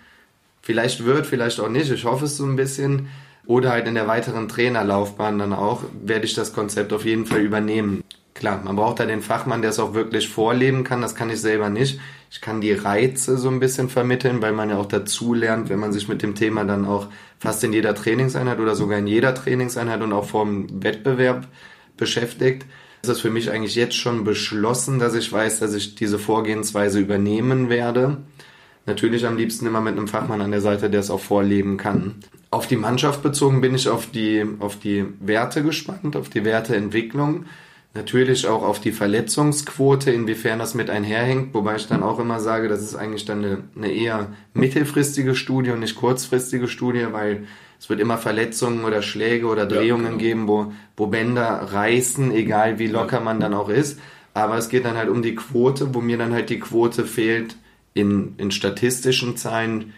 [0.62, 3.09] Vielleicht wird, vielleicht auch nicht, ich hoffe es so ein bisschen.
[3.47, 7.40] Oder halt in der weiteren Trainerlaufbahn dann auch, werde ich das Konzept auf jeden Fall
[7.40, 8.05] übernehmen.
[8.38, 11.03] Klar, man braucht da den Fachmann, der es auch wirklich vorleben kann.
[11.03, 11.98] Das kann ich selber nicht.
[12.31, 15.81] Ich kann die Reize so ein bisschen vermitteln, weil man ja auch dazu lernt, wenn
[15.81, 17.09] man sich mit dem Thema dann auch
[17.40, 21.48] fast in jeder Trainingseinheit oder sogar in jeder Trainingseinheit und auch vorm Wettbewerb
[21.96, 22.64] beschäftigt.
[23.03, 27.01] Das ist für mich eigentlich jetzt schon beschlossen, dass ich weiß, dass ich diese Vorgehensweise
[27.01, 28.18] übernehmen werde.
[28.87, 32.14] Natürlich am liebsten immer mit einem Fachmann an der Seite, der es auch vorleben kann.
[32.51, 37.46] Auf die Mannschaft bezogen bin ich auf die, auf die Werte gespannt, auf die Werteentwicklung.
[37.94, 42.68] Natürlich auch auf die Verletzungsquote, inwiefern das mit einherhängt, wobei ich dann auch immer sage,
[42.68, 47.46] das ist eigentlich dann eine, eine eher mittelfristige Studie und nicht kurzfristige Studie, weil
[47.81, 50.20] es wird immer Verletzungen oder Schläge oder Drehungen ja, genau.
[50.20, 53.98] geben, wo, wo Bänder reißen, egal wie locker man dann auch ist.
[54.35, 57.57] Aber es geht dann halt um die Quote, wo mir dann halt die Quote fehlt
[57.94, 59.94] in, in statistischen Zahlen,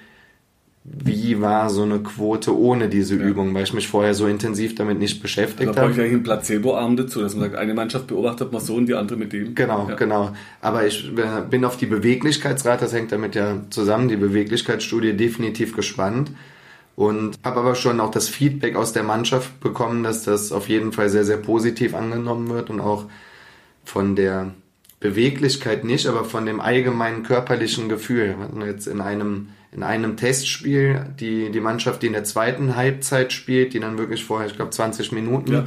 [0.83, 3.23] wie war so eine Quote ohne diese ja.
[3.23, 5.75] Übung, weil ich mich vorher so intensiv damit nicht beschäftigt habe.
[5.75, 8.77] Da brauche ich eigentlich einen Placebo-Arm dazu, dass man sagt, eine Mannschaft beobachtet man so
[8.77, 9.55] und die andere mit dem.
[9.55, 9.95] Genau, ja.
[9.95, 10.33] genau.
[10.63, 11.13] Aber ich
[11.51, 16.33] bin auf die Beweglichkeitsrate, das hängt damit ja zusammen, die Beweglichkeitsstudie definitiv gespannt.
[16.97, 20.93] Und habe aber schon auch das Feedback aus der Mannschaft bekommen, dass das auf jeden
[20.93, 23.07] Fall sehr, sehr positiv angenommen wird und auch
[23.85, 24.53] von der
[24.99, 28.35] Beweglichkeit nicht, aber von dem allgemeinen körperlichen Gefühl.
[28.67, 33.73] Jetzt in einem in einem Testspiel die, die Mannschaft, die in der zweiten Halbzeit spielt,
[33.73, 35.65] die dann wirklich vorher, ich glaube, 20 Minuten ja.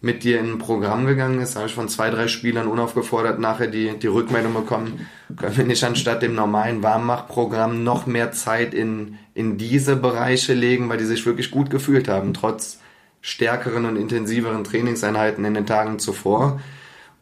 [0.00, 3.66] mit dir in ein Programm gegangen ist, habe ich von zwei, drei Spielern unaufgefordert nachher
[3.66, 9.18] die, die Rückmeldung bekommen, können wir nicht anstatt dem normalen Warmmachprogramm noch mehr Zeit in,
[9.34, 12.78] in diese Bereiche legen, weil die sich wirklich gut gefühlt haben, trotz
[13.22, 16.60] stärkeren und intensiveren Trainingseinheiten in den Tagen zuvor.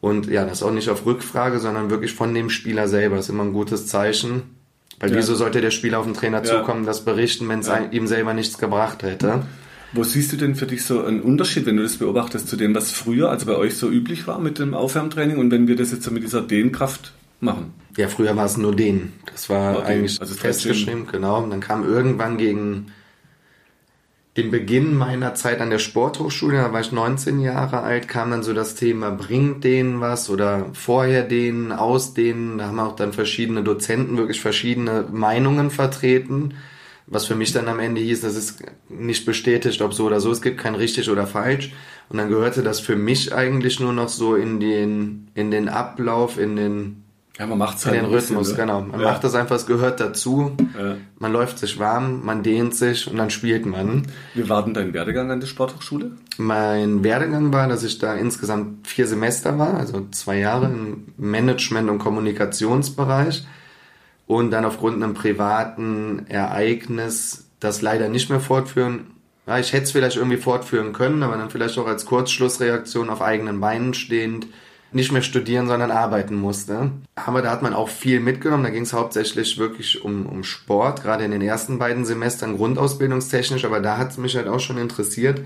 [0.01, 3.17] Und ja, das auch nicht auf Rückfrage, sondern wirklich von dem Spieler selber.
[3.17, 4.60] Das ist immer ein gutes Zeichen
[5.01, 5.17] weil ja.
[5.17, 6.59] wieso sollte der Spieler auf den Trainer ja.
[6.59, 7.81] zukommen, das berichten, wenn es ja.
[7.91, 9.43] ihm selber nichts gebracht hätte?
[9.93, 12.73] Wo siehst du denn für dich so einen Unterschied, wenn du das beobachtest, zu dem,
[12.73, 15.91] was früher, also bei euch so üblich war mit dem Aufwärmtraining und wenn wir das
[15.91, 17.11] jetzt so mit dieser Dehnkraft
[17.41, 17.73] machen?
[17.97, 19.11] Ja, früher war es nur Dehnen.
[19.25, 19.93] Das war okay.
[19.93, 21.43] eigentlich also festgeschrieben, genau.
[21.43, 22.87] Und dann kam irgendwann gegen
[24.33, 28.43] im Beginn meiner Zeit an der Sporthochschule, da war ich 19 Jahre alt, kam dann
[28.43, 32.57] so das Thema, bringt denen was oder vorher denen, aus denen.
[32.57, 36.53] Da haben auch dann verschiedene Dozenten wirklich verschiedene Meinungen vertreten.
[37.07, 40.31] Was für mich dann am Ende hieß, das ist nicht bestätigt, ob so oder so,
[40.31, 41.73] es gibt kein richtig oder falsch.
[42.07, 46.39] Und dann gehörte das für mich eigentlich nur noch so in den, in den Ablauf,
[46.39, 47.00] in den
[47.41, 48.73] ja, man macht halt den Rhythmus, bisschen, ne?
[48.73, 48.81] genau.
[48.81, 49.07] Man ja.
[49.07, 50.55] macht das einfach, es gehört dazu.
[50.77, 50.97] Ja.
[51.17, 54.05] Man läuft sich warm, man dehnt sich und dann spielt man.
[54.35, 56.11] Wie war denn dein Werdegang an der Sporthochschule?
[56.37, 61.89] Mein Werdegang war, dass ich da insgesamt vier Semester war, also zwei Jahre im Management-
[61.89, 63.43] und Kommunikationsbereich
[64.27, 69.15] und dann aufgrund einem privaten Ereignis das leider nicht mehr fortführen.
[69.47, 73.23] Ja, ich hätte es vielleicht irgendwie fortführen können, aber dann vielleicht auch als Kurzschlussreaktion auf
[73.23, 74.45] eigenen Beinen stehend
[74.93, 76.91] nicht mehr studieren, sondern arbeiten musste.
[77.15, 78.63] Aber da hat man auch viel mitgenommen.
[78.63, 83.65] Da ging es hauptsächlich wirklich um, um Sport, gerade in den ersten beiden Semestern grundausbildungstechnisch.
[83.65, 85.41] Aber da hat es mich halt auch schon interessiert,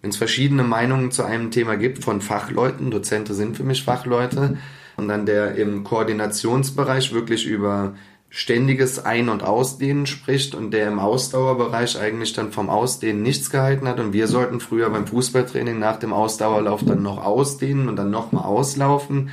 [0.00, 2.90] wenn es verschiedene Meinungen zu einem Thema gibt von Fachleuten.
[2.90, 4.56] Dozente sind für mich Fachleute.
[4.96, 7.94] Und dann der im Koordinationsbereich wirklich über
[8.30, 13.88] ständiges Ein- und Ausdehnen spricht und der im Ausdauerbereich eigentlich dann vom Ausdehnen nichts gehalten
[13.88, 18.10] hat und wir sollten früher beim Fußballtraining nach dem Ausdauerlauf dann noch ausdehnen und dann
[18.10, 19.30] nochmal auslaufen.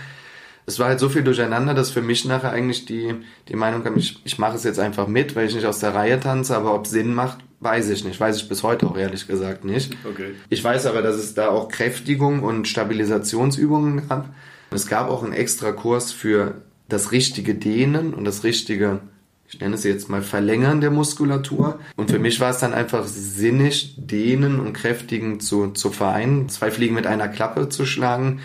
[0.66, 3.14] Es war halt so viel durcheinander, dass für mich nachher eigentlich die,
[3.50, 5.94] die Meinung kam, ich, ich mache es jetzt einfach mit, weil ich nicht aus der
[5.94, 8.20] Reihe tanze, aber ob Sinn macht, weiß ich nicht.
[8.20, 9.96] Weiß ich bis heute auch ehrlich gesagt nicht.
[10.06, 10.34] Okay.
[10.50, 14.30] Ich weiß aber, dass es da auch Kräftigung und Stabilisationsübungen gab.
[14.72, 16.56] Es gab auch einen extra Kurs für
[16.88, 19.02] das richtige Dehnen und das richtige,
[19.48, 21.80] ich nenne es jetzt mal Verlängern der Muskulatur.
[21.96, 26.72] Und für mich war es dann einfach sinnig, Dehnen und Kräftigen zu, zu vereinen, zwei
[26.72, 28.42] Fliegen mit einer Klappe zu schlagen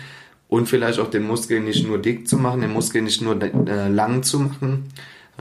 [0.47, 3.87] und vielleicht auch den Muskel nicht nur dick zu machen, den Muskel nicht nur äh,
[3.87, 4.89] lang zu machen,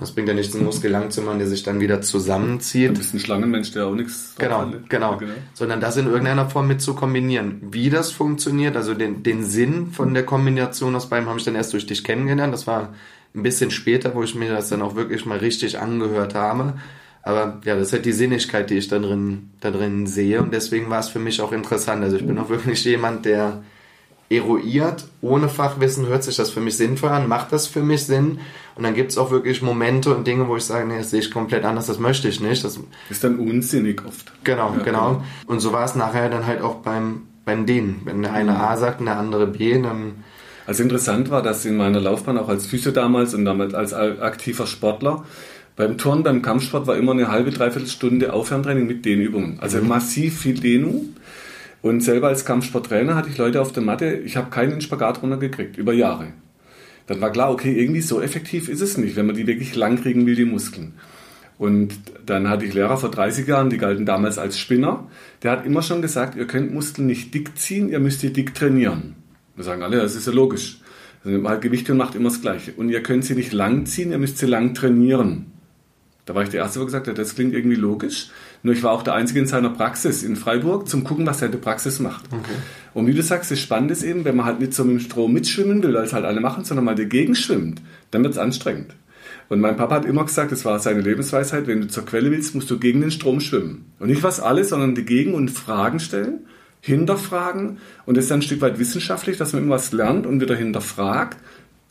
[0.01, 2.91] das bringt ja nichts, einen Muskel lang zu machen, der sich dann wieder zusammenzieht.
[2.91, 4.89] Du bist ein Schlangenmensch, der auch nichts genau, hat.
[4.89, 5.35] Genau, genau.
[5.55, 7.61] Sondern das in irgendeiner Form mit zu kombinieren.
[7.71, 11.55] Wie das funktioniert, also den, den Sinn von der Kombination aus beiden habe ich dann
[11.55, 12.53] erst durch dich kennengelernt.
[12.53, 12.95] Das war
[13.35, 16.75] ein bisschen später, wo ich mir das dann auch wirklich mal richtig angehört habe.
[17.23, 20.43] Aber ja, das ist halt die Sinnigkeit, die ich da drin, da drin sehe.
[20.43, 22.03] Und deswegen war es für mich auch interessant.
[22.03, 23.63] Also ich bin auch wirklich jemand, der
[24.31, 25.05] eruiert.
[25.21, 28.39] Ohne Fachwissen hört sich das für mich sinnvoll an, macht das für mich Sinn.
[28.77, 31.21] Und dann gibt es auch wirklich Momente und Dinge, wo ich sage, nee, das sehe
[31.21, 32.65] ich komplett anders, das möchte ich nicht.
[32.65, 32.79] Das
[33.11, 34.33] ist dann unsinnig oft.
[34.45, 34.85] Genau, ja, genau.
[34.85, 35.25] genau.
[35.47, 38.03] Und so war es nachher dann halt auch beim, beim Dehnen.
[38.05, 40.25] Wenn der eine A sagt und der andere B, dann...
[40.67, 44.67] Also interessant war, dass in meiner Laufbahn auch als Physio damals und damals als aktiver
[44.69, 45.25] Sportler
[45.81, 49.59] beim Turnen, beim Kampfsport war immer eine halbe, dreiviertel Stunde Aufwärmtraining mit Dehnübungen.
[49.61, 49.89] Also mhm.
[49.89, 51.15] massiv viel Dehnung.
[51.83, 55.79] Und selber als Kampfsporttrainer hatte ich Leute auf der Matte, ich habe keinen Spagat runtergekriegt,
[55.79, 56.33] über Jahre.
[57.07, 60.01] Dann war klar, okay, irgendwie so effektiv ist es nicht, wenn man die wirklich lang
[60.01, 60.95] kriegen will, die Muskeln.
[61.59, 61.93] Und
[62.25, 65.09] dann hatte ich Lehrer vor 30 Jahren, die galten damals als Spinner.
[65.43, 68.55] Der hat immer schon gesagt, ihr könnt Muskeln nicht dick ziehen, ihr müsst die dick
[68.55, 69.17] trainieren.
[69.57, 70.81] Wir sagen alle, das ist ja logisch.
[71.19, 72.73] Also nimmt halt Gewicht und macht immer das Gleiche.
[72.73, 75.53] Und ihr könnt sie nicht lang ziehen, ihr müsst sie lang trainieren.
[76.31, 78.29] Da war ich der Erste, der gesagt hat, das klingt irgendwie logisch.
[78.63, 81.47] Nur ich war auch der Einzige in seiner Praxis in Freiburg, zum gucken, was er
[81.47, 82.27] in der Praxis macht.
[82.27, 82.55] Okay.
[82.95, 85.01] Und wie du sagst, das Spannende ist eben, wenn man halt nicht so mit dem
[85.01, 88.39] Strom mitschwimmen will, weil es halt alle machen, sondern mal dagegen schwimmt, dann wird es
[88.39, 88.95] anstrengend.
[89.49, 92.55] Und mein Papa hat immer gesagt, das war seine Lebensweisheit, wenn du zur Quelle willst,
[92.55, 93.87] musst du gegen den Strom schwimmen.
[93.99, 96.47] Und nicht was alles, sondern dagegen und Fragen stellen,
[96.81, 97.79] hinterfragen.
[98.07, 100.55] Und das ist dann ein Stück weit wissenschaftlich, dass man immer was lernt und wieder
[100.55, 101.39] hinterfragt.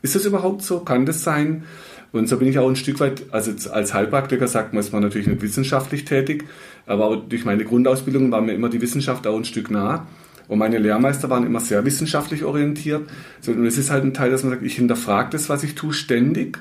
[0.02, 0.80] Ist das überhaupt so?
[0.80, 1.65] Kann das sein?
[2.11, 5.03] Und so bin ich auch ein Stück weit, also als Heilpraktiker sagt man, ist man
[5.03, 6.45] natürlich nicht wissenschaftlich tätig,
[6.87, 10.07] aber durch meine Grundausbildung war mir immer die Wissenschaft auch ein Stück nah.
[10.47, 13.07] Und meine Lehrmeister waren immer sehr wissenschaftlich orientiert.
[13.45, 15.93] Und es ist halt ein Teil, dass man sagt, ich hinterfrage das, was ich tue,
[15.93, 16.57] ständig.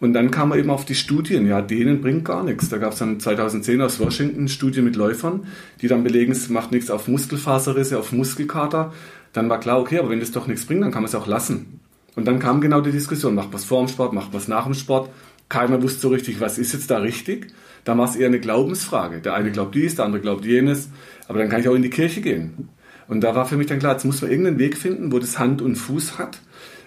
[0.00, 1.46] Und dann kam man eben auf die Studien.
[1.46, 2.68] Ja, denen bringt gar nichts.
[2.70, 5.46] Da gab es dann 2010 aus Washington Studien mit Läufern,
[5.80, 8.92] die dann belegen, es macht nichts auf Muskelfaserrisse, auf Muskelkater.
[9.32, 11.28] Dann war klar, okay, aber wenn das doch nichts bringt, dann kann man es auch
[11.28, 11.78] lassen.
[12.16, 14.74] Und dann kam genau die Diskussion, macht was vor dem Sport, macht was nach dem
[14.74, 15.10] Sport.
[15.48, 17.48] Keiner wusste so richtig, was ist jetzt da richtig.
[17.84, 19.20] Da war es eher eine Glaubensfrage.
[19.20, 20.90] Der eine glaubt dies, der andere glaubt jenes.
[21.28, 22.68] Aber dann kann ich auch in die Kirche gehen.
[23.08, 25.38] Und da war für mich dann klar, jetzt muss man irgendeinen Weg finden, wo das
[25.38, 26.40] Hand und Fuß hat.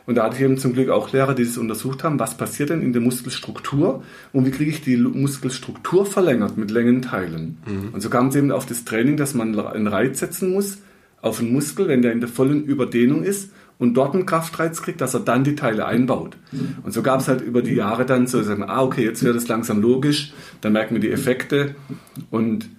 [0.05, 2.69] Und da hatte ich eben zum Glück auch Lehrer, die das untersucht haben, was passiert
[2.69, 7.57] denn in der Muskelstruktur und wie kriege ich die Muskelstruktur verlängert mit Längenteilen.
[7.65, 7.89] Mhm.
[7.93, 10.79] Und so kam es eben auf das Training, dass man einen Reiz setzen muss
[11.21, 15.01] auf einen Muskel, wenn der in der vollen Überdehnung ist und dort einen Kraftreiz kriegt,
[15.01, 16.37] dass er dann die Teile einbaut.
[16.83, 19.35] Und so gab es halt über die Jahre dann so, sagen, ah, okay, jetzt wird
[19.35, 21.75] es langsam logisch, dann merken wir die Effekte.
[22.29, 22.69] Und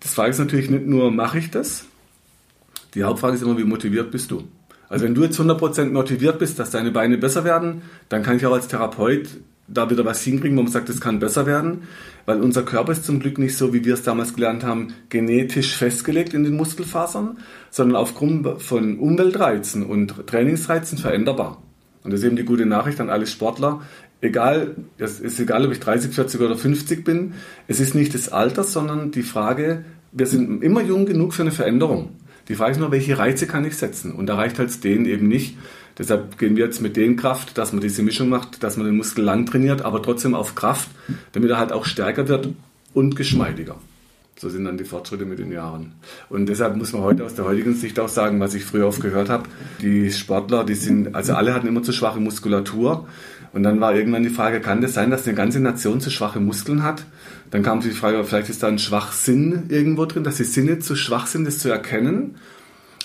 [0.00, 1.86] das Frage ist natürlich nicht nur, mache ich das?
[2.94, 4.44] Die Hauptfrage ist immer, wie motiviert bist du?
[4.88, 8.46] Also wenn du jetzt 100% motiviert bist, dass deine Beine besser werden, dann kann ich
[8.46, 9.28] auch als Therapeut
[9.66, 11.82] da wieder was hinkriegen, wo man sagt, das kann besser werden,
[12.26, 15.76] weil unser Körper ist zum Glück nicht so, wie wir es damals gelernt haben, genetisch
[15.76, 17.38] festgelegt in den Muskelfasern,
[17.70, 21.62] sondern aufgrund von Umweltreizen und Trainingsreizen veränderbar.
[22.02, 23.80] Und das ist eben die gute Nachricht an alle Sportler.
[24.20, 27.34] Egal, es ist egal, ob ich 30, 40 oder 50 bin,
[27.66, 31.50] es ist nicht das Alter, sondern die Frage, wir sind immer jung genug für eine
[31.50, 32.10] Veränderung.
[32.48, 34.12] Die Frage ist nur, welche Reize kann ich setzen?
[34.12, 35.56] Und da reicht halt den eben nicht.
[35.96, 38.96] Deshalb gehen wir jetzt mit den Kraft, dass man diese Mischung macht, dass man den
[38.96, 40.88] Muskel lang trainiert, aber trotzdem auf Kraft,
[41.32, 42.48] damit er halt auch stärker wird
[42.92, 43.76] und geschmeidiger.
[44.36, 45.92] So sind dann die Fortschritte mit den Jahren.
[46.28, 49.00] Und deshalb muss man heute aus der heutigen Sicht auch sagen, was ich früher oft
[49.00, 49.44] gehört habe,
[49.80, 53.06] die Sportler, die sind, also alle hatten immer zu schwache Muskulatur.
[53.52, 56.40] Und dann war irgendwann die Frage, kann das sein, dass eine ganze Nation zu schwache
[56.40, 57.04] Muskeln hat?
[57.54, 60.96] Dann kam die Frage, vielleicht ist da ein Schwachsinn irgendwo drin, dass die Sinne zu
[60.96, 62.34] schwach sind, das zu erkennen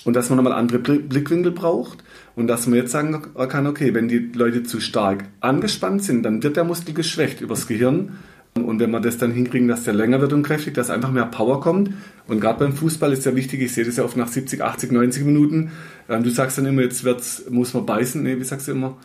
[0.05, 1.99] und dass man nochmal andere Blickwinkel braucht
[2.35, 6.41] und dass man jetzt sagen kann, okay, wenn die Leute zu stark angespannt sind, dann
[6.41, 8.17] wird der Muskel geschwächt übers Gehirn
[8.55, 11.27] und wenn wir das dann hinkriegen, dass der länger wird und kräftig, dass einfach mehr
[11.27, 11.91] Power kommt
[12.25, 14.91] und gerade beim Fußball ist ja wichtig, ich sehe das ja oft nach 70, 80,
[14.91, 15.73] 90 Minuten,
[16.09, 18.97] ähm, du sagst dann immer, jetzt wird's, muss man beißen, nee, wie sagst du immer?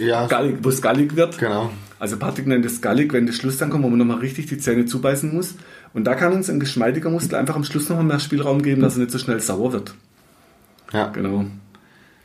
[0.00, 0.26] Ja.
[0.26, 1.38] Gallig, wo es gallig wird.
[1.38, 1.70] Genau.
[1.98, 4.58] Also Patrick nennt es gallig, wenn der Schluss dann kommt, wo man nochmal richtig die
[4.58, 5.54] Zähne zubeißen muss.
[5.94, 8.96] Und da kann uns ein geschmeidiger Muskel einfach am Schluss nochmal mehr Spielraum geben, dass
[8.96, 9.94] er nicht so schnell sauer wird.
[10.92, 11.08] Ja.
[11.08, 11.46] Genau.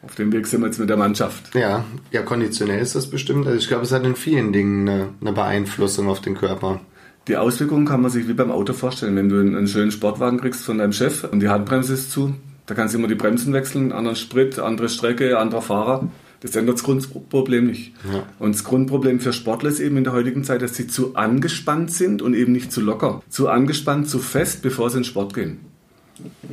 [0.04, 1.54] Auf dem Weg sind wir jetzt mit der Mannschaft.
[1.56, 3.46] Ja, ja, konditionell ist das bestimmt.
[3.46, 6.80] Also ich glaube, es hat in vielen Dingen eine, eine Beeinflussung auf den Körper.
[7.28, 9.16] Die Auswirkungen kann man sich wie beim Auto vorstellen.
[9.16, 12.36] Wenn du einen schönen Sportwagen kriegst von deinem Chef und die Handbremse ist zu,
[12.68, 16.08] da kannst du immer die Bremsen wechseln, anderen Sprit, andere Strecke, anderer Fahrer.
[16.42, 17.94] Das ändert das Grundproblem nicht.
[18.12, 18.24] Ja.
[18.40, 21.92] Und das Grundproblem für Sportler ist eben in der heutigen Zeit, dass sie zu angespannt
[21.92, 23.24] sind und eben nicht zu locker.
[23.30, 25.60] Zu angespannt, zu fest, bevor sie in den Sport gehen.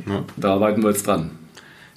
[0.07, 0.23] Ja.
[0.37, 1.31] Da arbeiten wir jetzt dran.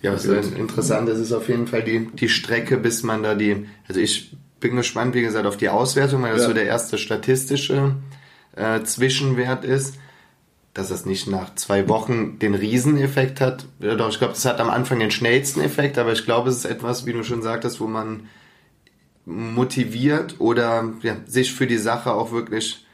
[0.03, 3.67] Ja, was interessant ist, ist auf jeden Fall die, die Strecke, bis man da die.
[3.89, 6.49] Also ich bin gespannt, wie gesagt, auf die Auswertung, weil das Ja.
[6.49, 7.95] so der erste statistische
[8.55, 9.95] äh, Zwischenwert ist.
[10.79, 13.67] Dass das nicht nach zwei Wochen den Rieseneffekt hat.
[13.81, 16.67] Doch, ich glaube, das hat am Anfang den schnellsten Effekt, aber ich glaube, es ist
[16.67, 18.29] etwas, wie du schon sagtest, wo man
[19.27, 22.87] motiviert oder ja, sich für die Sache auch wirklich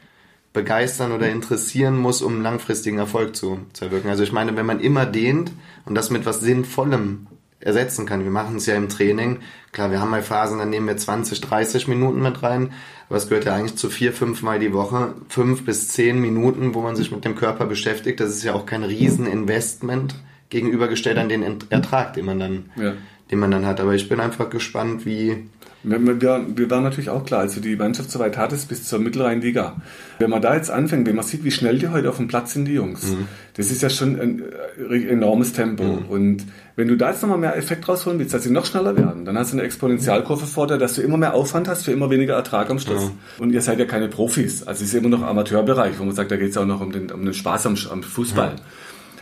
[0.51, 4.09] begeistern oder interessieren muss, um langfristigen Erfolg zu, zu erwirken.
[4.09, 5.51] Also ich meine, wenn man immer dehnt
[5.85, 7.27] und das mit was Sinnvollem
[7.59, 9.39] ersetzen kann, wir machen es ja im Training,
[9.71, 12.71] klar, wir haben mal Phasen, dann nehmen wir 20, 30 Minuten mit rein,
[13.09, 16.73] aber es gehört ja eigentlich zu vier, fünf Mal die Woche, fünf bis zehn Minuten,
[16.73, 18.19] wo man sich mit dem Körper beschäftigt.
[18.19, 20.15] Das ist ja auch kein Rieseninvestment
[20.49, 22.93] gegenübergestellt an den Ertrag, den man dann, Ja.
[23.31, 23.79] den man dann hat.
[23.79, 25.47] Aber ich bin einfach gespannt, wie,
[25.87, 28.87] Wir, wir, wir waren natürlich auch klar, als du die Mannschaft so weit hattest, bis
[28.87, 29.75] zur mittleren Liga.
[30.17, 32.53] Wenn man da jetzt anfängt, wenn man sieht, wie schnell die heute auf dem Platz
[32.53, 33.15] sind, die Jungs,
[33.55, 34.43] das ist ja schon ein
[34.89, 35.83] äh, enormes Tempo.
[36.09, 36.43] Und
[36.75, 39.37] wenn du da jetzt nochmal mehr Effekt rausholen willst, dass sie noch schneller werden, dann
[39.37, 42.33] hast du eine Exponentialkurve vor dir, dass du immer mehr Aufwand hast für immer weniger
[42.33, 43.11] Ertrag am Schluss.
[43.37, 44.63] Und ihr seid ja keine Profis.
[44.63, 46.91] Also es ist immer noch Amateurbereich, wo man sagt, da geht es auch noch um
[46.91, 48.55] den, um den Spaß am, am Fußball.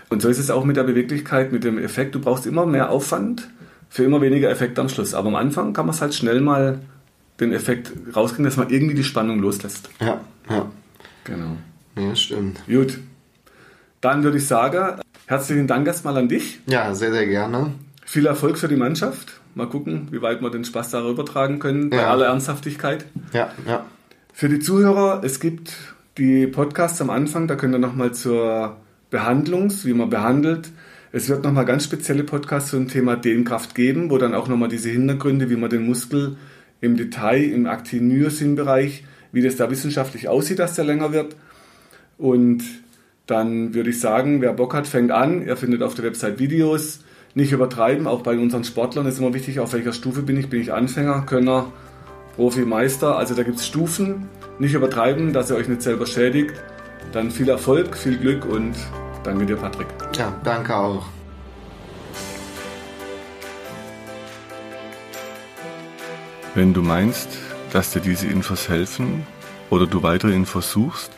[0.10, 2.16] Und so ist es auch mit der Beweglichkeit, mit dem Effekt.
[2.16, 3.50] Du brauchst immer mehr Aufwand
[3.94, 5.14] für immer weniger Effekt am Schluss.
[5.14, 6.80] Aber am Anfang kann man es halt schnell mal
[7.40, 9.90] den Effekt rauskriegen, dass man irgendwie die Spannung loslässt.
[10.02, 10.66] ja, ja,
[11.26, 11.58] Genau.
[11.96, 12.64] ja, stimmt.
[12.68, 12.98] Gut.
[14.02, 16.60] Dann würde ich sagen, herzlichen Dank erstmal an dich.
[16.66, 17.72] Ja, sehr, sehr gerne.
[18.04, 19.40] Viel Erfolg für die Mannschaft.
[19.54, 22.10] Mal gucken, wie weit wir den Spaß darüber tragen können, bei Ja.
[22.12, 23.06] aller Ernsthaftigkeit.
[23.32, 23.86] Ja, ja.
[24.34, 25.74] Für die Zuhörer, es gibt
[26.18, 28.78] die Podcasts am Anfang, da könnt ihr nochmal zur
[29.12, 30.72] Behandlungs, wie man behandelt.
[31.16, 34.90] Es wird nochmal ganz spezielle Podcasts zum Thema Dehnkraft geben, wo dann auch nochmal diese
[34.90, 36.38] Hintergründe, wie man den Muskel
[36.82, 41.36] im Detail, im Aktin-Myosin-Bereich, wie das da wissenschaftlich aussieht, dass der länger wird.
[42.18, 42.64] Und
[43.28, 45.46] dann würde ich sagen, wer Bock hat, fängt an.
[45.46, 47.02] Ihr findet auf der Website Videos.
[47.36, 50.50] Nicht übertreiben, auch bei unseren Sportlern ist immer wichtig, auf welcher Stufe bin ich.
[50.50, 51.72] Bin ich Anfänger, Könner,
[52.36, 53.20] Profi, Meister.
[53.20, 54.30] Also da gibt es Stufen.
[54.58, 56.56] Nicht übertreiben, dass ihr euch nicht selber schädigt.
[57.12, 58.74] Dann viel Erfolg, viel Glück und
[59.24, 59.88] danke dir, Patrick.
[60.16, 61.06] Ja, danke auch.
[66.56, 67.30] Wenn du meinst,
[67.72, 69.26] dass dir diese Infos helfen
[69.72, 71.12] oder du weitere Infos suchst,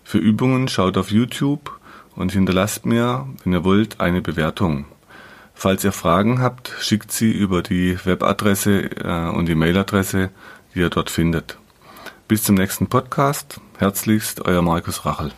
[0.02, 1.78] Für Übungen schaut auf YouTube
[2.16, 4.86] und hinterlasst mir, wenn ihr wollt, eine Bewertung.
[5.62, 10.30] Falls ihr Fragen habt, schickt sie über die Webadresse äh, und die Mailadresse,
[10.74, 11.58] die ihr dort findet.
[12.28, 13.60] Bis zum nächsten Podcast.
[13.76, 15.32] Herzlichst, euer Markus Rachel.